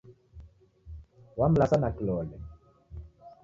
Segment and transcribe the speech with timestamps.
[1.37, 2.35] Wamlasa na kilole.